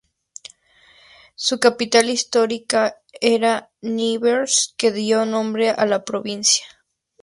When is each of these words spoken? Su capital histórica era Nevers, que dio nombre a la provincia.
Su 1.35 1.59
capital 1.59 2.09
histórica 2.09 3.03
era 3.13 3.69
Nevers, 3.81 4.73
que 4.75 4.91
dio 4.91 5.27
nombre 5.27 5.69
a 5.69 5.85
la 5.85 6.03
provincia. 6.05 6.65